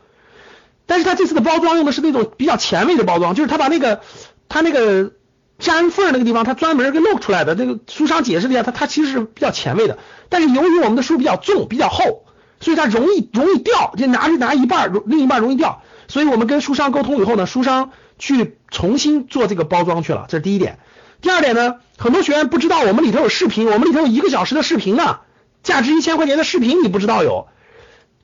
[0.84, 4.00] 但是他这次的包装用的是那种比较前卫的包装，就是他把那个
[4.48, 5.12] 他那个
[5.60, 7.54] 粘缝那个地方，他专门给露出来的。
[7.54, 9.98] 这个书上解释了一下，他他其实是比较前卫的。
[10.28, 12.24] 但是由于我们的书比较重、比较厚，
[12.60, 15.82] 所以它容易容易掉，就拿着拿一半，另一半容易掉。
[16.08, 20.78] 所以我们跟书商沟通以后呢，书商去重新做这个包装去了，这是第一点。
[21.20, 25.20] 第二点呢，很多学员不知道我们里头有视频，我们里头有一个小时的视频呢。
[25.62, 27.48] 价值一千块钱的视频你不知道有？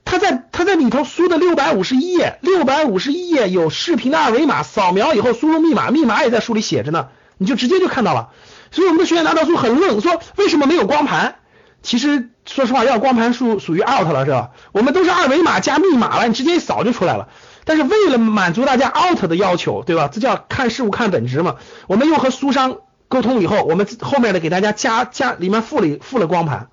[0.05, 8.29] 他在他在里头书的六百五十一页，六百五十一页有视频的二维码，扫描以后输入密码，密码也在书里写着呢，你就直接就看到了。
[8.71, 11.37] 所以我们的学员拿到书很愣，说为什么没有光盘？
[11.83, 14.51] 其实说实话，要光盘属属于 out 了，是吧？
[14.73, 17.29] 我们都是二维码加密码了，你直接一扫就出来了。
[17.65, 20.09] 但是为了满足大家 out 的要求，对吧？
[20.13, 21.57] 这叫看事物看本质嘛。
[21.87, 26.69] 我们又和书商沟通以后，我们后面的给大家加加里面附了附了光盘。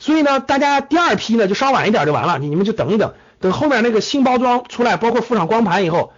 [0.00, 6.12] 所以呢，大家第二批呢就稍晚一点就完了，你你们就等一等，等后面那个新包装出来，包括附上光盘以后，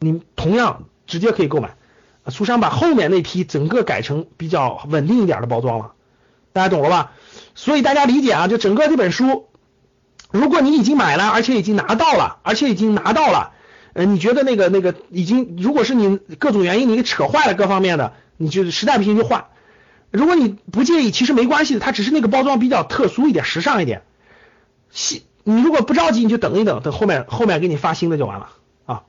[0.00, 1.76] 你同样直接可以购买。
[2.28, 5.92] 书商把后面那批整个改成比较稳定一点的包装了，
[6.52, 7.12] 大家懂了吧？
[7.54, 9.48] 所以大家理解啊，就整个这本书，
[10.30, 13.52] 如果你已经买了，而且已经拿到了，而且已经拿到了，
[13.92, 19.46] 呃，你觉得那个那个已经，如果是你各种原因你给扯坏了各方面的，你就实在不行就换。
[20.10, 24.02] 如果你不介意，其实没关系的，它只是那个包装比较特殊一点，时尚一点。
[24.90, 28.50] 新，你如果不着急，你就等一等，等后面后面给你发新的就完了
[28.86, 29.02] 啊。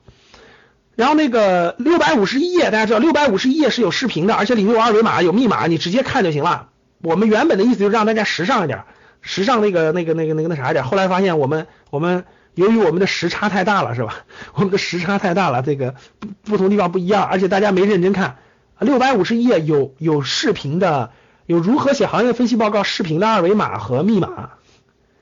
[0.94, 6.68] 然后那个六百五十一页，大家知道六百五十一页是有视频的，而且里面有二维码、有密码，你直接看就行了。
[7.02, 8.84] 我们原本的意思就是让大家时尚一点，
[9.20, 10.84] 时尚那个那个那个那个那啥一点。
[10.84, 14.14] 后来发现我们我们由于我们的时差太大了，是吧？
[14.54, 18.36] 我们的时差太大了，这个不不同地方不一样，而且大家没认真看。
[18.78, 21.10] 六百五十页有有视频的，
[21.46, 24.50] 有如何写行业分析报告视频的二维码和密码，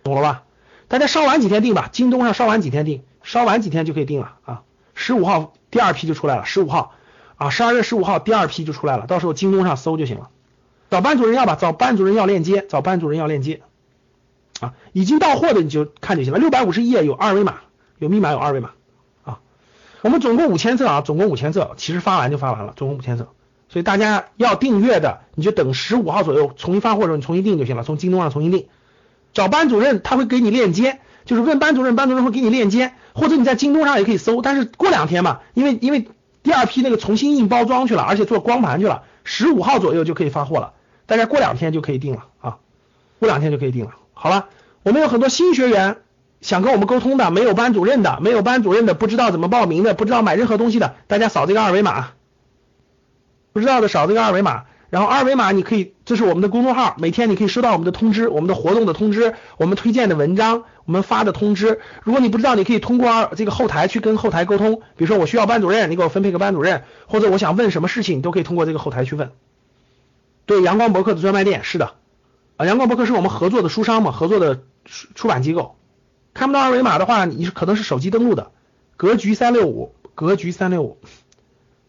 [0.02, 0.42] 懂了吧？
[0.88, 4.62] 大家稍晚几天订吧，京东上稍晚几天订，稍晚几天就可以订了啊。
[4.94, 6.94] 十五号第二批就出来了，十五号
[7.36, 10.30] 啊，十二月十五号第二批就出来了，到时候京东上搜就行了。
[10.94, 13.62] 找班主任要吧，找班主任要链接，找班主任要链接
[14.60, 14.74] 啊。
[14.92, 16.38] 已经到货的你就看就行了。
[16.38, 17.56] 六百五十页有二维码，
[17.98, 18.70] 有密码，有二维码
[19.24, 19.40] 啊。
[20.02, 23.26] 我们总共五千册啊，总共五千册，其实发完就发完了，总共五千册。
[23.68, 27.82] 所以大家要订阅的，你就等十五号左右重新发货的时候，你重新订就行了。
[27.82, 28.68] 从京东上重新订，
[29.32, 34.42] 找班主任他会给你链接，就是问班主任，班主任会给你链接，或者你在京东上也可以搜。
[34.42, 36.06] 但是过两天嘛，因为因为
[36.44, 40.74] 第二批那个重新印包装去了，而且做光盘去了，十五号左右就可以发货了。
[41.06, 42.56] 大家过两天就可以定了啊，
[43.18, 43.92] 过两天就可以定了。
[44.12, 44.48] 好了，
[44.82, 45.98] 我们有很多新学员
[46.40, 52.10] 想跟我们沟通的，没有班主任的，没有班主任的，不知道怎么报名的，不知道买任何东西的，大家扫这个二维码。
[53.52, 61.80] 不知道的扫这个二维码，然后二维码你可以，这是我们的公众号，每天你可以收到我们的通知，我们的活动的通知，我们推荐的文章，我们发的通知。
[62.02, 64.82] 如果你不知道，你可以通过这个后台去跟后台沟通。
[64.96, 69.30] 比如说我需要班主任，你给我分配个班主任，或者我想问什么事情，你都可以通过这个后台去问。
[70.46, 71.94] 对，阳光博客的专卖店是的，
[72.56, 75.76] 啊，阳光博客是我们合作的书商嘛，合作的出出版机构。
[76.34, 78.50] 看不到二维码的话，你是可能是手机登录的。
[78.96, 80.98] 格局三六五，格局三六五，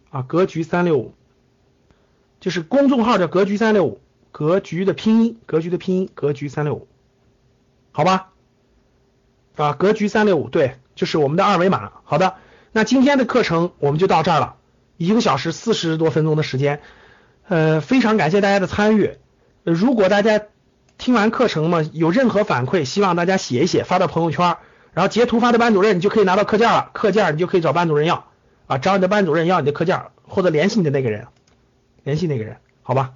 [0.09, 1.13] 啊，格局三六五。
[2.39, 3.99] 就是公众号叫格局三六五，
[4.31, 6.87] 格局的拼音，格局的拼音，格局三六五，
[7.91, 8.29] 好吧？
[9.55, 11.91] 啊，格局三六五，对，就是我们的二维码。
[12.03, 12.35] 好的，
[12.71, 14.57] 那今天的课程我们就到这儿了，
[14.97, 16.81] 一个小时四十多分钟的时间，
[17.47, 19.17] 呃，非常感谢大家的参与。
[19.63, 20.41] 如果大家
[20.97, 24.57] 听完课程嘛，有任何反馈，希望大家写一写，发到朋友圈，
[24.93, 26.89] 然后截图发到班主任，你就可以拿到课件了。
[26.93, 28.25] 课件你就可以找班主任要
[28.67, 31.27] 啊，找你的班主任要你的课件，或者联系你的那个人。
[32.03, 33.13] 联系那个人，好吧，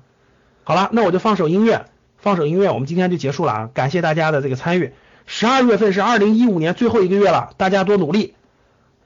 [0.63, 1.85] 好了，那我就放首音乐，
[2.17, 3.69] 放首音乐，我们今天就结束了啊！
[3.71, 4.93] 感谢大家的这个参与。
[5.27, 8.33] 十二月份是二零一五年最后一个月了，大家多努力，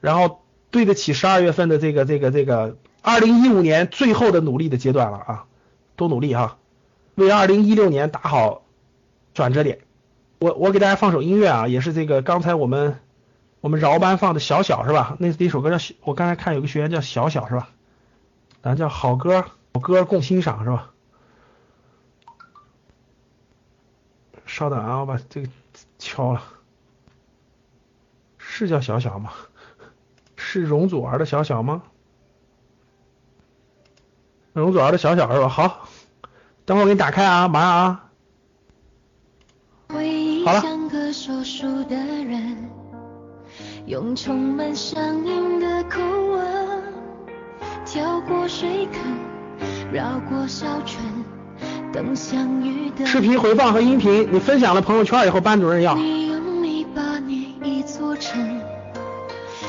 [0.00, 5.44] 然后对得起十二月份的这个这个这个二零一五年最后的努力的阶段了啊，
[5.94, 6.56] 多努力哈，
[7.16, 8.64] 为二零一六年打好
[9.34, 9.80] 转折点。
[10.38, 12.98] 我我给大家放首音乐啊，也是这个刚才我们
[13.60, 15.18] 我们饶班放的小小是吧？
[15.20, 17.68] 那那首歌叫我刚才看有个学员叫小小是吧？
[18.62, 19.44] 咱叫好歌
[19.74, 20.90] 好歌共欣赏是吧？
[24.46, 25.48] 稍等啊，我把这个
[25.98, 26.42] 敲了，
[28.38, 29.30] 是叫小小吗？
[30.36, 31.82] 是容祖儿的小小吗？
[34.62, 35.48] 容祖儿的小小是吧？
[35.48, 35.88] 好，
[36.64, 38.00] 等会儿我给你打开啊，马上啊。
[40.46, 40.62] 好了。
[43.86, 46.82] 用充满乡音的口吻，
[47.84, 49.02] 跳过水坑，
[49.92, 51.04] 绕过小村，
[51.92, 53.04] 等相遇的。
[53.04, 55.94] 视频回放和音频，你分享了朋友圈以后，班主任要。
[55.94, 58.60] 你用泥巴捏一座城，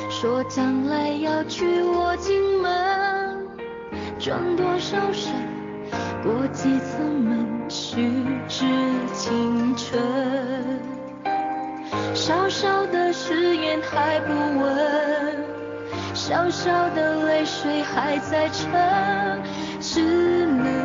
[0.10, 2.72] 说将来要娶我进门，
[4.26, 5.32] 转多少身，
[6.24, 8.12] 过几次门，虚
[8.48, 8.66] 掷
[9.14, 10.02] 青春。
[12.16, 15.46] 小小的誓言还不稳，
[16.16, 18.72] 小小的泪水还在撑，
[19.80, 20.02] 只
[20.48, 20.85] 能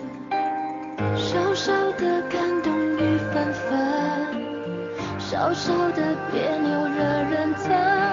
[1.15, 3.69] 小小的感动雨纷纷，
[5.19, 8.10] 小小的别扭惹人疼，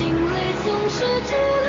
[0.00, 1.59] 心里总是只有。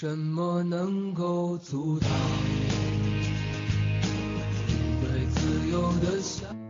[0.00, 2.08] 什么能够阻挡
[2.48, 3.20] 你？
[5.02, 6.69] 对自由的向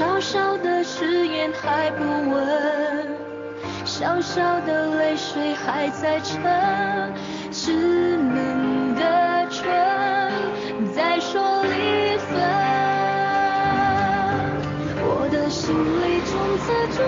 [0.00, 3.06] 小小的誓言还不稳，
[3.84, 6.40] 小小的泪水还在撑，
[7.52, 7.70] 稚
[8.16, 9.60] 嫩的唇
[10.94, 12.40] 在说离分。
[15.04, 16.32] 我的心里从
[16.64, 17.02] 此住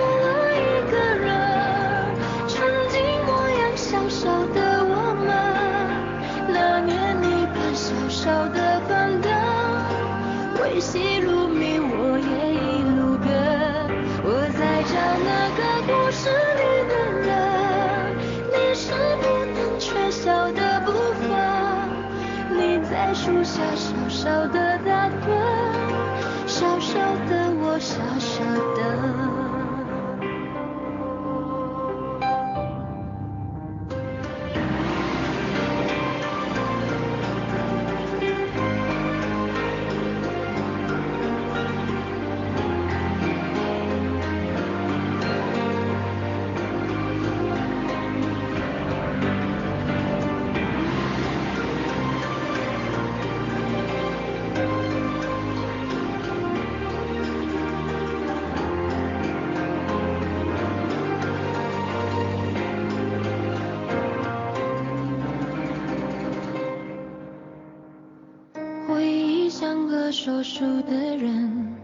[70.43, 71.77] 个说书的人，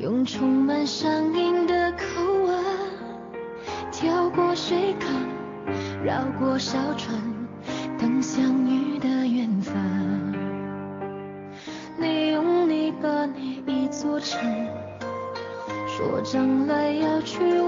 [0.00, 1.98] 用充满乡音的口
[2.44, 2.64] 吻，
[3.92, 5.08] 跳过水坑，
[6.04, 7.16] 绕过小船，
[7.96, 9.72] 等相遇的缘分。
[11.96, 14.36] 你用泥巴捏一座城，
[15.86, 17.63] 说将来要娶我。